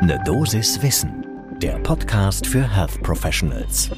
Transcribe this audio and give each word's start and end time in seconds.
Ne 0.00 0.16
Dosis 0.24 0.80
Wissen, 0.80 1.26
der 1.60 1.76
Podcast 1.80 2.46
für 2.46 2.62
Health 2.72 3.02
Professionals. 3.02 3.90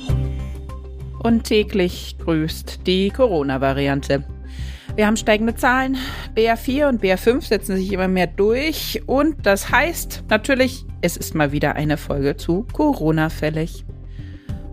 Und 1.23 1.45
täglich 1.45 2.17
grüßt 2.19 2.87
die 2.87 3.11
Corona-Variante. 3.11 4.24
Wir 4.96 5.06
haben 5.06 5.18
steigende 5.18 5.54
Zahlen. 5.54 5.98
BA4 6.34 6.88
und 6.88 7.02
BA5 7.02 7.42
setzen 7.42 7.76
sich 7.76 7.92
immer 7.92 8.08
mehr 8.08 8.28
durch. 8.28 9.02
Und 9.04 9.44
das 9.44 9.71
heißt 9.71 10.24
natürlich, 10.30 10.86
es 11.02 11.18
ist 11.18 11.35
mal 11.35 11.53
wieder 11.53 11.76
eine 11.76 11.99
Folge 11.99 12.35
zu 12.38 12.67
Corona 12.72 13.28
fällig. 13.28 13.85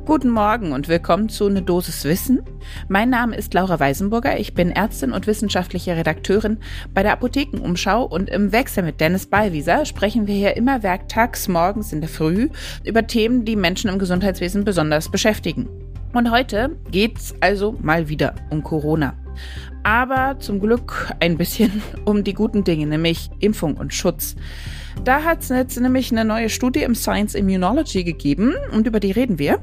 Guten 0.08 0.30
Morgen 0.30 0.72
und 0.72 0.88
willkommen 0.88 1.28
zu 1.28 1.50
Ne 1.50 1.62
Dosis 1.62 2.06
Wissen. 2.06 2.42
Mein 2.88 3.10
Name 3.10 3.36
ist 3.36 3.54
Laura 3.54 3.78
Weisenburger. 3.78 4.40
Ich 4.40 4.54
bin 4.54 4.72
Ärztin 4.72 5.12
und 5.12 5.28
wissenschaftliche 5.28 5.98
Redakteurin 5.98 6.60
bei 6.94 7.04
der 7.04 7.12
Apothekenumschau 7.12 8.06
und 8.06 8.30
im 8.30 8.54
Wechsel 8.54 8.84
mit 8.84 9.02
Dennis 9.02 9.26
Ballwieser 9.26 9.86
sprechen 9.86 10.26
wir 10.26 10.34
hier 10.34 10.56
immer 10.56 10.82
werktags 10.82 11.50
morgens 11.50 11.92
in 11.92 12.00
der 12.00 12.10
Früh 12.10 12.48
über 12.86 13.06
Themen, 13.06 13.44
die 13.44 13.58
Menschen 13.58 13.90
im 13.90 14.00
Gesundheitswesen 14.00 14.64
besonders 14.64 15.12
beschäftigen. 15.12 15.68
Und 16.14 16.32
heute 16.32 16.78
geht's 16.90 17.36
also 17.42 17.76
mal 17.82 18.08
wieder 18.08 18.34
um 18.50 18.64
Corona. 18.64 19.14
Aber 19.84 20.40
zum 20.40 20.62
Glück 20.62 21.14
ein 21.20 21.38
bisschen 21.38 21.84
um 22.06 22.24
die 22.24 22.34
guten 22.34 22.64
Dinge, 22.64 22.88
nämlich 22.88 23.30
Impfung 23.40 23.76
und 23.76 23.94
Schutz. 23.94 24.38
Da 25.04 25.24
hat 25.24 25.42
es 25.42 25.50
jetzt 25.50 25.80
nämlich 25.80 26.12
eine 26.12 26.26
neue 26.26 26.50
Studie 26.50 26.84
im 26.84 26.96
Science 26.96 27.34
Immunology 27.36 28.04
gegeben 28.04 28.56
und 28.74 28.88
über 28.88 29.00
die 29.00 29.12
reden 29.12 29.40
wir. 29.40 29.60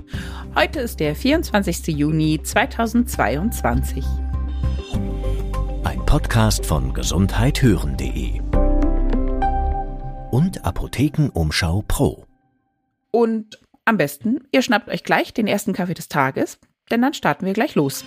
Heute 0.54 0.80
ist 0.80 1.00
der 1.00 1.14
24. 1.14 1.88
Juni 1.88 2.40
2022. 2.42 4.04
Ein 5.84 6.06
Podcast 6.06 6.64
von 6.64 6.94
gesundheithören.de 6.94 8.40
und 10.30 10.64
Apothekenumschau 10.64 11.84
Pro. 11.86 12.24
Und 13.10 13.58
am 13.84 13.98
besten, 13.98 14.40
ihr 14.50 14.62
schnappt 14.62 14.88
euch 14.88 15.04
gleich 15.04 15.34
den 15.34 15.46
ersten 15.46 15.74
Kaffee 15.74 15.94
des 15.94 16.08
Tages, 16.08 16.58
denn 16.90 17.02
dann 17.02 17.14
starten 17.14 17.44
wir 17.44 17.52
gleich 17.52 17.74
los. 17.74 18.04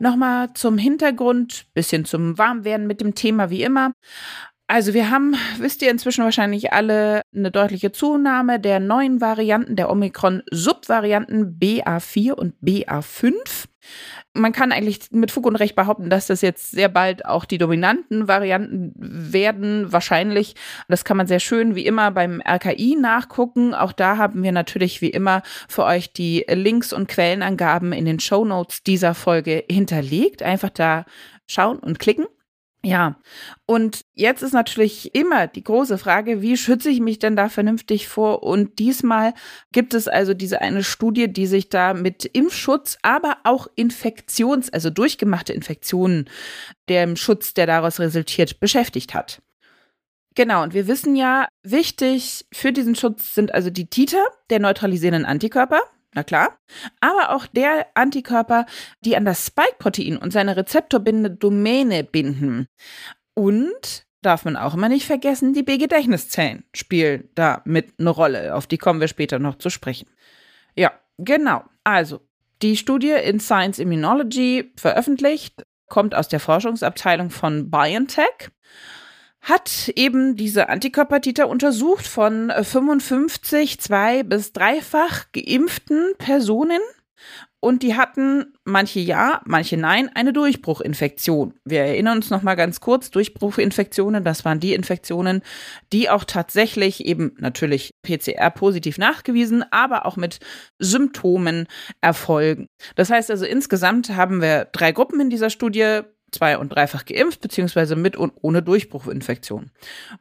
Nochmal 0.00 0.54
zum 0.54 0.78
Hintergrund, 0.78 1.66
bisschen 1.74 2.06
zum 2.06 2.38
Warmwerden 2.38 2.86
mit 2.86 3.02
dem 3.02 3.14
Thema 3.14 3.50
wie 3.50 3.62
immer. 3.62 3.92
Also 4.66 4.94
wir 4.94 5.10
haben, 5.10 5.34
wisst 5.58 5.82
ihr 5.82 5.90
inzwischen 5.90 6.24
wahrscheinlich 6.24 6.72
alle, 6.72 7.20
eine 7.34 7.50
deutliche 7.50 7.92
Zunahme 7.92 8.58
der 8.58 8.80
neuen 8.80 9.20
Varianten, 9.20 9.76
der 9.76 9.90
Omikron-Subvarianten 9.90 11.58
BA4 11.60 12.32
und 12.32 12.54
BA5. 12.62 13.66
Man 14.32 14.52
kann 14.52 14.70
eigentlich 14.70 15.10
mit 15.10 15.32
Fug 15.32 15.46
und 15.46 15.56
Recht 15.56 15.74
behaupten, 15.74 16.08
dass 16.08 16.28
das 16.28 16.40
jetzt 16.40 16.70
sehr 16.70 16.88
bald 16.88 17.24
auch 17.24 17.44
die 17.44 17.58
dominanten 17.58 18.28
Varianten 18.28 18.92
werden, 18.96 19.92
wahrscheinlich. 19.92 20.54
Das 20.88 21.04
kann 21.04 21.16
man 21.16 21.26
sehr 21.26 21.40
schön 21.40 21.74
wie 21.74 21.84
immer 21.84 22.12
beim 22.12 22.40
RKI 22.40 22.96
nachgucken. 23.00 23.74
Auch 23.74 23.92
da 23.92 24.18
haben 24.18 24.44
wir 24.44 24.52
natürlich 24.52 25.00
wie 25.00 25.10
immer 25.10 25.42
für 25.68 25.84
euch 25.84 26.12
die 26.12 26.44
Links 26.48 26.92
und 26.92 27.08
Quellenangaben 27.08 27.92
in 27.92 28.04
den 28.04 28.20
Show 28.20 28.44
Notes 28.44 28.84
dieser 28.84 29.14
Folge 29.14 29.64
hinterlegt. 29.68 30.44
Einfach 30.44 30.70
da 30.70 31.06
schauen 31.48 31.80
und 31.80 31.98
klicken. 31.98 32.26
Ja, 32.82 33.16
und 33.66 34.06
jetzt 34.14 34.42
ist 34.42 34.54
natürlich 34.54 35.14
immer 35.14 35.46
die 35.46 35.62
große 35.62 35.98
Frage, 35.98 36.40
wie 36.40 36.56
schütze 36.56 36.88
ich 36.88 37.00
mich 37.00 37.18
denn 37.18 37.36
da 37.36 37.50
vernünftig 37.50 38.08
vor? 38.08 38.42
Und 38.42 38.78
diesmal 38.78 39.34
gibt 39.70 39.92
es 39.92 40.08
also 40.08 40.32
diese 40.32 40.62
eine 40.62 40.82
Studie, 40.82 41.30
die 41.30 41.46
sich 41.46 41.68
da 41.68 41.92
mit 41.92 42.24
Impfschutz, 42.24 42.96
aber 43.02 43.36
auch 43.44 43.66
Infektions-, 43.76 44.72
also 44.72 44.88
durchgemachte 44.88 45.52
Infektionen, 45.52 46.30
dem 46.88 47.16
Schutz, 47.16 47.52
der 47.52 47.66
daraus 47.66 48.00
resultiert, 48.00 48.60
beschäftigt 48.60 49.12
hat. 49.12 49.42
Genau, 50.34 50.62
und 50.62 50.72
wir 50.72 50.86
wissen 50.86 51.16
ja, 51.16 51.48
wichtig 51.62 52.46
für 52.50 52.72
diesen 52.72 52.94
Schutz 52.94 53.34
sind 53.34 53.52
also 53.52 53.68
die 53.68 53.90
Titer 53.90 54.24
der 54.48 54.60
neutralisierenden 54.60 55.26
Antikörper, 55.26 55.80
na 56.14 56.24
klar, 56.24 56.58
aber 57.00 57.34
auch 57.34 57.46
der 57.46 57.86
Antikörper, 57.94 58.66
die 59.04 59.16
an 59.16 59.24
das 59.24 59.46
Spike-Protein 59.46 60.16
und 60.16 60.32
seine 60.32 60.56
rezeptorbindende 60.56 61.30
Domäne 61.30 62.04
binden. 62.04 62.66
Und 63.34 64.06
darf 64.22 64.44
man 64.44 64.56
auch 64.56 64.74
immer 64.74 64.88
nicht 64.88 65.06
vergessen, 65.06 65.54
die 65.54 65.62
B-Gedächtniszellen 65.62 66.64
spielen 66.74 67.28
da 67.34 67.62
mit 67.64 67.94
eine 67.98 68.10
Rolle. 68.10 68.54
Auf 68.54 68.66
die 68.66 68.78
kommen 68.78 69.00
wir 69.00 69.08
später 69.08 69.38
noch 69.38 69.56
zu 69.56 69.70
sprechen. 69.70 70.08
Ja, 70.74 70.92
genau. 71.18 71.64
Also, 71.84 72.20
die 72.62 72.76
Studie 72.76 73.12
in 73.12 73.40
Science 73.40 73.78
Immunology 73.78 74.72
veröffentlicht, 74.76 75.64
kommt 75.90 76.14
aus 76.14 76.28
der 76.28 76.40
Forschungsabteilung 76.40 77.30
von 77.30 77.70
BioNTech 77.70 78.50
hat 79.40 79.90
eben 79.96 80.36
diese 80.36 80.68
Antikörpertiter 80.68 81.48
untersucht 81.48 82.06
von 82.06 82.50
55 82.50 83.74
äh, 83.74 83.78
zwei- 83.78 84.22
bis 84.22 84.52
dreifach 84.52 85.26
geimpften 85.32 86.12
Personen. 86.18 86.80
Und 87.62 87.82
die 87.82 87.94
hatten 87.94 88.54
manche 88.64 89.00
ja, 89.00 89.42
manche 89.44 89.76
nein, 89.76 90.10
eine 90.14 90.32
Durchbruchinfektion. 90.32 91.54
Wir 91.66 91.80
erinnern 91.82 92.16
uns 92.16 92.30
noch 92.30 92.40
mal 92.40 92.54
ganz 92.54 92.80
kurz, 92.80 93.10
Durchbruchinfektionen, 93.10 94.24
das 94.24 94.46
waren 94.46 94.60
die 94.60 94.72
Infektionen, 94.72 95.42
die 95.92 96.08
auch 96.08 96.24
tatsächlich 96.24 97.04
eben 97.04 97.36
natürlich 97.38 97.90
PCR 98.02 98.50
positiv 98.50 98.96
nachgewiesen, 98.96 99.62
aber 99.70 100.06
auch 100.06 100.16
mit 100.16 100.38
Symptomen 100.78 101.66
erfolgen. 102.00 102.66
Das 102.94 103.10
heißt 103.10 103.30
also 103.30 103.44
insgesamt 103.44 104.08
haben 104.16 104.40
wir 104.40 104.64
drei 104.72 104.92
Gruppen 104.92 105.20
in 105.20 105.28
dieser 105.28 105.50
Studie, 105.50 106.00
zwei- 106.32 106.58
und 106.58 106.70
dreifach 106.70 107.04
geimpft, 107.04 107.40
beziehungsweise 107.40 107.96
mit 107.96 108.16
und 108.16 108.32
ohne 108.40 108.62
Durchbruchinfektion. 108.62 109.70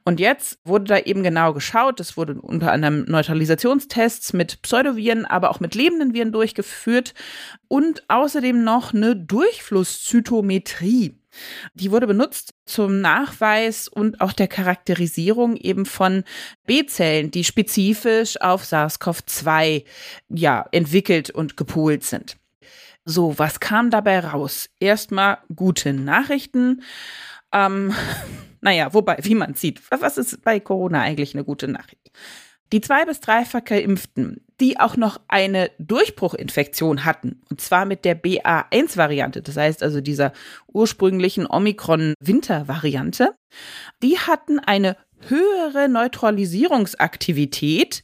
Und 0.05 0.19
jetzt 0.19 0.59
wurde 0.63 0.85
da 0.85 0.97
eben 0.99 1.23
genau 1.23 1.53
geschaut, 1.53 1.99
es 1.99 2.17
wurden 2.17 2.39
unter 2.39 2.71
anderem 2.71 3.05
Neutralisationstests 3.05 4.33
mit 4.33 4.61
Pseudoviren, 4.61 5.25
aber 5.25 5.51
auch 5.51 5.59
mit 5.59 5.75
lebenden 5.75 6.13
Viren 6.13 6.31
durchgeführt 6.31 7.13
und 7.67 8.03
außerdem 8.09 8.63
noch 8.63 8.93
eine 8.93 9.15
Durchflusszytometrie. 9.15 11.19
Die 11.73 11.91
wurde 11.91 12.07
benutzt 12.07 12.53
zum 12.65 13.01
Nachweis 13.01 13.87
und 13.87 14.21
auch 14.21 14.33
der 14.33 14.47
Charakterisierung 14.47 15.55
eben 15.55 15.85
von 15.85 16.23
B-Zellen, 16.65 17.31
die 17.31 17.43
spezifisch 17.43 18.39
auf 18.41 18.63
SARS-CoV-2 18.63 19.85
ja, 20.29 20.65
entwickelt 20.71 21.29
und 21.29 21.57
gepoolt 21.57 22.03
sind. 22.03 22.37
So, 23.09 23.37
was 23.39 23.59
kam 23.59 23.89
dabei 23.89 24.19
raus? 24.19 24.69
Erstmal 24.79 25.39
gute 25.55 25.93
Nachrichten. 25.93 26.83
Ähm, 27.51 27.95
naja, 28.61 28.93
wobei, 28.93 29.17
wie 29.23 29.33
man 29.33 29.55
sieht, 29.55 29.81
was 29.89 30.19
ist 30.19 30.43
bei 30.43 30.59
Corona 30.59 31.01
eigentlich 31.01 31.33
eine 31.33 31.43
gute 31.43 31.67
Nachricht? 31.67 32.11
Die 32.71 32.81
zwei 32.81 33.05
bis 33.05 33.19
dreifach 33.19 33.63
Geimpften, 33.63 34.45
die 34.59 34.79
auch 34.79 34.95
noch 34.95 35.19
eine 35.27 35.71
Durchbruchinfektion 35.79 37.03
hatten, 37.03 37.41
und 37.49 37.61
zwar 37.61 37.85
mit 37.85 38.05
der 38.05 38.15
BA1-Variante, 38.15 39.41
das 39.41 39.57
heißt 39.57 39.81
also 39.81 40.01
dieser 40.01 40.33
ursprünglichen 40.67 41.47
Omikron-Winter-Variante, 41.47 43.33
die 44.03 44.19
hatten 44.19 44.59
eine 44.59 44.97
höhere 45.27 45.89
Neutralisierungsaktivität 45.89 48.03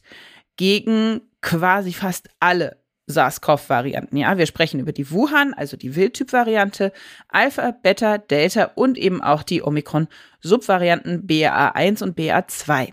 gegen 0.56 1.20
quasi 1.42 1.92
fast 1.92 2.28
alle 2.40 2.84
SARS-CoV-Varianten. 3.06 4.16
Ja, 4.16 4.36
wir 4.38 4.46
sprechen 4.46 4.80
über 4.80 4.92
die 4.92 5.10
Wuhan, 5.10 5.54
also 5.54 5.76
die 5.76 5.94
Wildtyp-Variante, 5.94 6.92
Alpha, 7.28 7.70
Beta, 7.70 8.18
Delta 8.18 8.72
und 8.74 8.98
eben 8.98 9.22
auch 9.22 9.42
die 9.42 9.62
Omikron-Subvarianten 9.62 11.26
BA1 11.26 12.02
und 12.02 12.18
BA2. 12.18 12.92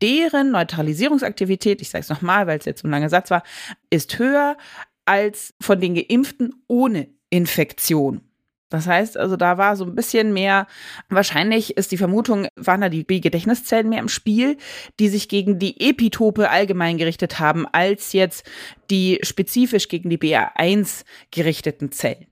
Deren 0.00 0.50
Neutralisierungsaktivität, 0.50 1.80
ich 1.80 1.90
sage 1.90 2.02
es 2.02 2.08
nochmal, 2.08 2.46
weil 2.46 2.58
es 2.58 2.64
jetzt 2.64 2.84
ein 2.84 2.90
langer 2.90 3.08
Satz 3.08 3.30
war, 3.30 3.42
ist 3.90 4.18
höher 4.18 4.56
als 5.04 5.54
von 5.60 5.80
den 5.80 5.94
Geimpften 5.94 6.54
ohne 6.66 7.08
Infektion. 7.30 8.31
Das 8.72 8.86
heißt 8.86 9.18
also, 9.18 9.36
da 9.36 9.58
war 9.58 9.76
so 9.76 9.84
ein 9.84 9.94
bisschen 9.94 10.32
mehr, 10.32 10.66
wahrscheinlich 11.10 11.76
ist 11.76 11.92
die 11.92 11.98
Vermutung, 11.98 12.48
waren 12.56 12.80
da 12.80 12.88
die 12.88 13.04
B-Gedächtniszellen 13.04 13.90
mehr 13.90 13.98
im 13.98 14.08
Spiel, 14.08 14.56
die 14.98 15.08
sich 15.08 15.28
gegen 15.28 15.58
die 15.58 15.78
Epitope 15.90 16.48
allgemein 16.48 16.96
gerichtet 16.96 17.38
haben, 17.38 17.66
als 17.70 18.14
jetzt 18.14 18.50
die 18.88 19.18
spezifisch 19.22 19.88
gegen 19.88 20.08
die 20.08 20.16
BA1 20.16 21.04
gerichteten 21.30 21.92
Zellen. 21.92 22.28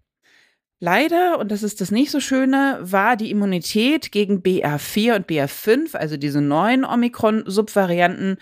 Leider, 0.78 1.38
und 1.38 1.52
das 1.52 1.62
ist 1.62 1.82
das 1.82 1.90
nicht 1.90 2.10
so 2.10 2.20
Schöne, 2.20 2.78
war 2.80 3.18
die 3.18 3.30
Immunität 3.30 4.10
gegen 4.10 4.40
BA4 4.40 5.16
und 5.16 5.28
BA5, 5.28 5.94
also 5.94 6.16
diese 6.16 6.40
neuen 6.40 6.86
Omikron-Subvarianten, 6.86 8.38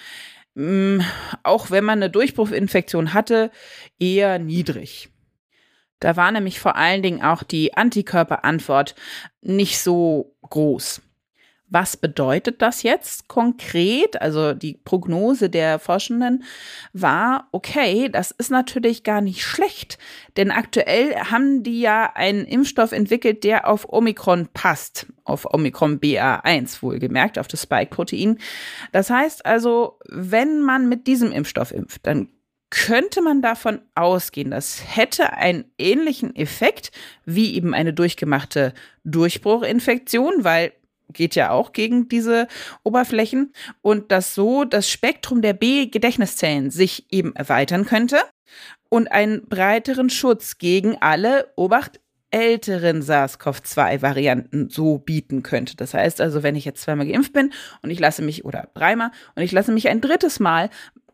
mm, 0.55 1.00
auch 1.43 1.73
wenn 1.73 1.83
man 1.83 1.99
eine 1.99 2.11
Durchbruchinfektion 2.11 3.12
hatte, 3.12 3.50
eher 3.99 4.39
niedrig. 4.39 5.11
Da 6.00 6.17
war 6.17 6.31
nämlich 6.31 6.61
vor 6.61 6.77
allen 6.77 7.03
Dingen 7.03 7.23
auch 7.23 7.43
die 7.43 7.77
Antikörperantwort 7.77 8.95
nicht 9.43 9.81
so 9.81 10.37
groß. 10.49 11.03
Was 11.71 11.99
bedeutet 11.99 12.62
das 12.62 12.83
jetzt 12.83 13.29
konkret? 13.29 14.23
Also 14.23 14.55
die 14.55 14.81
Prognose 14.85 15.50
der 15.50 15.79
Forschenden 15.79 16.45
war, 16.95 17.49
okay, 17.53 18.09
das 18.09 18.31
ist 18.31 18.50
natürlich 18.50 19.03
gar 19.03 19.21
nicht 19.21 19.43
schlecht, 19.45 19.99
denn 20.39 20.50
aktuell 20.50 21.15
haben 21.17 21.62
die 21.62 21.81
ja 21.81 22.11
einen 22.15 22.47
Impfstoff 22.47 22.93
entwickelt, 22.93 23.45
der 23.45 23.69
auf 23.69 23.87
Omikron 23.93 24.49
passt, 24.55 25.06
auf 25.25 25.53
Omikron 25.53 26.00
BA1 26.00 26.81
wohlgemerkt, 26.81 27.39
auf 27.39 27.49
das 27.49 27.62
Spike-Protein. 27.65 28.39
Das 28.93 29.11
heißt 29.11 29.45
also, 29.45 29.99
wenn 30.09 30.62
man 30.62 30.89
mit 30.89 31.06
diesem 31.06 31.33
Impfstoff 31.33 31.73
impft, 31.73 32.06
dann 32.06 32.29
könnte 32.70 33.23
man 33.23 33.41
davon 33.41 33.81
ausgehen, 33.94 34.50
das 34.50 34.82
hätte 34.97 35.32
einen 35.32 35.65
ähnlichen 35.79 36.37
Effekt 36.37 36.91
wie 37.25 37.55
eben 37.55 37.75
eine 37.75 37.94
durchgemachte 37.94 38.75
Durchbruchinfektion, 39.05 40.44
weil 40.44 40.73
geht 41.12 41.35
ja 41.35 41.50
auch 41.50 41.73
gegen 41.73 42.09
diese 42.09 42.49
Oberflächen 42.82 43.53
und 43.81 44.12
dass 44.12 44.35
so 44.35 44.65
das 44.65 44.91
Spektrum 44.91 45.41
der 45.41 45.55
B-Gedächtniszellen 45.55 46.70
sich 46.70 47.11
eben 47.11 47.35
erweitern 47.35 47.87
könnte 47.87 48.19
und 48.88 49.11
einen 49.11 49.47
breiteren 49.49 50.11
Schutz 50.11 50.59
gegen 50.59 50.97
alle, 51.00 51.50
Obacht, 51.56 52.00
älteren 52.31 53.00
SARS-CoV-2-Varianten 53.00 54.69
so 54.69 54.99
bieten 54.99 55.43
könnte. 55.43 55.76
Das 55.76 55.94
heißt 55.94 56.21
also, 56.21 56.43
wenn 56.43 56.56
ich 56.56 56.67
jetzt 56.67 56.82
zweimal 56.82 57.06
geimpft 57.06 57.32
bin 57.32 57.53
und 57.82 57.91
ich 57.91 58.00
lasse 58.00 58.23
mich, 58.23 58.44
oder 58.44 58.69
dreimal, 58.75 59.11
und 59.35 59.43
ich 59.43 59.53
lasse 59.53 59.73
mich 59.73 59.88
ein 59.88 60.03
drittes 60.03 60.38
Mal, 60.38 60.69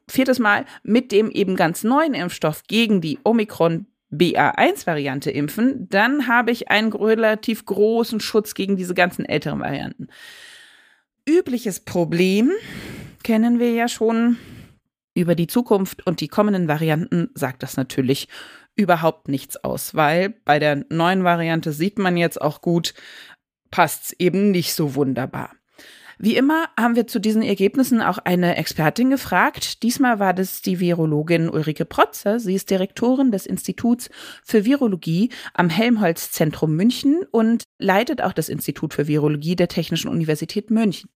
viertes 0.08 0.38
Mal 0.38 0.64
mit 0.82 1.12
dem 1.12 1.30
eben 1.30 1.56
ganz 1.56 1.84
neuen 1.84 2.14
Impfstoff 2.14 2.64
gegen 2.66 3.00
die 3.00 3.18
Omikron 3.24 3.86
BA1-Variante 4.10 5.30
impfen, 5.30 5.88
dann 5.88 6.28
habe 6.28 6.50
ich 6.50 6.70
einen 6.70 6.92
relativ 6.92 7.64
großen 7.66 8.20
Schutz 8.20 8.54
gegen 8.54 8.76
diese 8.76 8.94
ganzen 8.94 9.24
älteren 9.24 9.60
Varianten. 9.60 10.08
Übliches 11.28 11.80
Problem 11.80 12.52
kennen 13.22 13.58
wir 13.58 13.72
ja 13.72 13.88
schon. 13.88 14.36
Über 15.16 15.36
die 15.36 15.46
Zukunft 15.46 16.04
und 16.08 16.20
die 16.20 16.26
kommenden 16.26 16.66
Varianten 16.66 17.30
sagt 17.34 17.62
das 17.62 17.76
natürlich 17.76 18.28
überhaupt 18.74 19.28
nichts 19.28 19.56
aus, 19.56 19.94
weil 19.94 20.30
bei 20.44 20.58
der 20.58 20.84
neuen 20.90 21.22
Variante 21.22 21.72
sieht 21.72 22.00
man 22.00 22.16
jetzt 22.16 22.40
auch 22.40 22.60
gut, 22.60 22.94
passt 23.70 24.06
es 24.06 24.12
eben 24.18 24.50
nicht 24.50 24.74
so 24.74 24.96
wunderbar. 24.96 25.52
Wie 26.18 26.36
immer 26.36 26.68
haben 26.78 26.96
wir 26.96 27.06
zu 27.06 27.18
diesen 27.18 27.42
Ergebnissen 27.42 28.00
auch 28.00 28.18
eine 28.18 28.56
Expertin 28.56 29.10
gefragt. 29.10 29.82
Diesmal 29.82 30.18
war 30.18 30.32
das 30.32 30.62
die 30.62 30.80
Virologin 30.80 31.48
Ulrike 31.48 31.84
Protzer. 31.84 32.38
Sie 32.40 32.54
ist 32.54 32.70
Direktorin 32.70 33.32
des 33.32 33.46
Instituts 33.46 34.10
für 34.44 34.64
Virologie 34.64 35.30
am 35.54 35.68
Helmholtz-Zentrum 35.68 36.74
München 36.76 37.24
und 37.30 37.64
leitet 37.78 38.22
auch 38.22 38.32
das 38.32 38.48
Institut 38.48 38.94
für 38.94 39.08
Virologie 39.08 39.56
der 39.56 39.68
Technischen 39.68 40.08
Universität 40.08 40.70
München. 40.70 41.10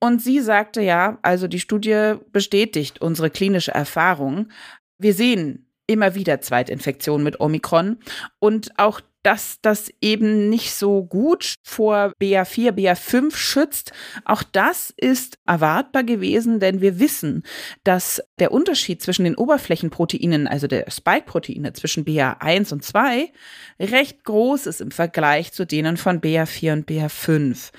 Und 0.00 0.20
sie 0.20 0.40
sagte 0.40 0.82
ja, 0.82 1.18
also 1.22 1.46
die 1.46 1.60
Studie 1.60 2.14
bestätigt 2.32 3.00
unsere 3.00 3.30
klinische 3.30 3.72
Erfahrung. 3.72 4.48
Wir 4.98 5.14
sehen 5.14 5.70
immer 5.86 6.14
wieder 6.14 6.40
Zweitinfektionen 6.40 7.22
mit 7.22 7.40
Omikron 7.40 7.98
und 8.40 8.78
auch 8.78 9.00
dass 9.22 9.58
das 9.62 9.90
eben 10.00 10.48
nicht 10.48 10.74
so 10.74 11.04
gut 11.04 11.54
vor 11.62 12.12
BA4, 12.20 12.72
BA5 12.72 13.34
schützt. 13.36 13.92
Auch 14.24 14.42
das 14.42 14.92
ist 14.96 15.38
erwartbar 15.46 16.04
gewesen, 16.04 16.60
denn 16.60 16.80
wir 16.80 16.98
wissen, 16.98 17.44
dass 17.84 18.22
der 18.38 18.52
Unterschied 18.52 19.00
zwischen 19.02 19.24
den 19.24 19.36
Oberflächenproteinen, 19.36 20.46
also 20.48 20.66
der 20.66 20.90
Spike-Proteine 20.90 21.72
zwischen 21.72 22.04
BA1 22.04 22.72
und 22.72 22.84
2, 22.84 23.32
recht 23.78 24.24
groß 24.24 24.66
ist 24.66 24.80
im 24.80 24.90
Vergleich 24.90 25.52
zu 25.52 25.64
denen 25.64 25.96
von 25.96 26.20
BA4 26.20 26.72
und 26.72 26.88
BA5. 26.88 27.70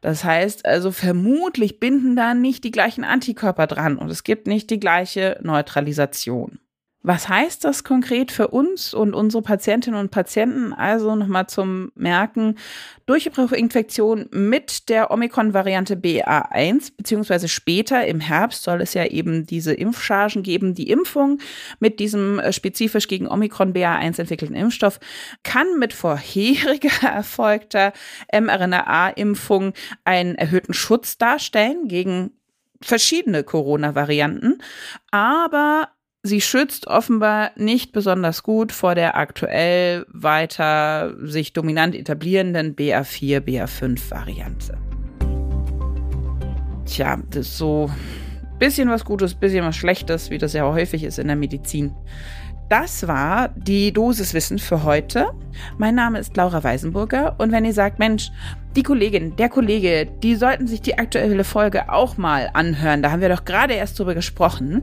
Das 0.00 0.24
heißt 0.24 0.66
also, 0.66 0.92
vermutlich 0.92 1.80
binden 1.80 2.16
da 2.16 2.34
nicht 2.34 2.64
die 2.64 2.70
gleichen 2.70 3.04
Antikörper 3.04 3.66
dran 3.66 3.98
und 3.98 4.10
es 4.10 4.24
gibt 4.24 4.46
nicht 4.46 4.70
die 4.70 4.78
gleiche 4.78 5.38
Neutralisation. 5.42 6.60
Was 7.06 7.28
heißt 7.28 7.64
das 7.64 7.84
konkret 7.84 8.32
für 8.32 8.48
uns 8.48 8.92
und 8.92 9.14
unsere 9.14 9.40
Patientinnen 9.40 10.00
und 10.00 10.10
Patienten? 10.10 10.72
Also 10.72 11.14
nochmal 11.14 11.46
zum 11.46 11.92
Merken, 11.94 12.58
Durchbruchinfektion 13.06 14.28
mit 14.32 14.88
der 14.88 15.12
Omikron-Variante 15.12 15.94
BA1, 15.94 16.94
beziehungsweise 16.96 17.46
später 17.46 18.04
im 18.08 18.18
Herbst 18.18 18.64
soll 18.64 18.80
es 18.80 18.92
ja 18.94 19.04
eben 19.04 19.46
diese 19.46 19.72
Impfchargen 19.72 20.42
geben. 20.42 20.74
Die 20.74 20.90
Impfung 20.90 21.38
mit 21.78 22.00
diesem 22.00 22.40
äh, 22.40 22.52
spezifisch 22.52 23.06
gegen 23.06 23.28
Omikron 23.28 23.72
BA1 23.72 24.18
entwickelten 24.18 24.56
Impfstoff 24.56 24.98
kann 25.44 25.78
mit 25.78 25.92
vorheriger 25.92 26.90
erfolgter 27.08 27.92
mRNA-Impfung 28.32 29.74
einen 30.02 30.34
erhöhten 30.34 30.74
Schutz 30.74 31.18
darstellen 31.18 31.86
gegen 31.86 32.32
verschiedene 32.82 33.44
Corona-Varianten, 33.44 34.60
aber 35.12 35.90
sie 36.26 36.40
schützt 36.40 36.86
offenbar 36.86 37.50
nicht 37.56 37.92
besonders 37.92 38.42
gut 38.42 38.72
vor 38.72 38.94
der 38.94 39.16
aktuell 39.16 40.04
weiter 40.08 41.14
sich 41.22 41.52
dominant 41.52 41.94
etablierenden 41.94 42.76
BA4, 42.76 43.40
BA5 43.40 44.10
Variante. 44.10 44.76
Tja, 46.84 47.18
das 47.30 47.46
ist 47.46 47.58
so 47.58 47.90
bisschen 48.58 48.88
was 48.88 49.04
Gutes, 49.04 49.34
bisschen 49.34 49.64
was 49.64 49.76
Schlechtes, 49.76 50.30
wie 50.30 50.38
das 50.38 50.52
ja 50.52 50.64
häufig 50.64 51.04
ist 51.04 51.18
in 51.18 51.26
der 51.26 51.36
Medizin. 51.36 51.92
Das 52.68 53.06
war 53.06 53.50
die 53.50 53.92
Dosiswissen 53.92 54.58
für 54.58 54.82
heute. 54.82 55.30
Mein 55.78 55.94
Name 55.94 56.18
ist 56.18 56.36
Laura 56.36 56.64
Weisenburger 56.64 57.36
und 57.38 57.52
wenn 57.52 57.64
ihr 57.64 57.72
sagt, 57.72 58.00
Mensch, 58.00 58.32
die 58.74 58.82
Kollegin, 58.82 59.36
der 59.36 59.48
Kollege, 59.48 60.08
die 60.22 60.34
sollten 60.34 60.66
sich 60.66 60.82
die 60.82 60.98
aktuelle 60.98 61.44
Folge 61.44 61.92
auch 61.92 62.16
mal 62.16 62.50
anhören, 62.54 63.02
da 63.02 63.12
haben 63.12 63.20
wir 63.20 63.28
doch 63.28 63.44
gerade 63.44 63.74
erst 63.74 63.98
drüber 63.98 64.14
gesprochen, 64.14 64.82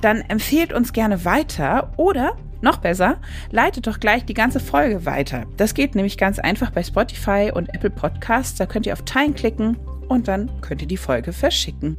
dann 0.00 0.20
empfehlt 0.20 0.72
uns 0.72 0.92
gerne 0.92 1.24
weiter 1.24 1.92
oder 1.96 2.36
noch 2.60 2.76
besser, 2.76 3.16
leitet 3.50 3.88
doch 3.88 3.98
gleich 3.98 4.24
die 4.24 4.34
ganze 4.34 4.60
Folge 4.60 5.04
weiter. 5.04 5.44
Das 5.56 5.74
geht 5.74 5.96
nämlich 5.96 6.16
ganz 6.16 6.38
einfach 6.38 6.70
bei 6.70 6.84
Spotify 6.84 7.50
und 7.52 7.68
Apple 7.74 7.90
Podcasts. 7.90 8.56
Da 8.56 8.64
könnt 8.64 8.86
ihr 8.86 8.92
auf 8.92 9.02
Teilen 9.02 9.34
klicken 9.34 9.76
und 10.08 10.28
dann 10.28 10.50
könnt 10.60 10.82
ihr 10.82 10.88
die 10.88 10.96
Folge 10.96 11.32
verschicken. 11.32 11.98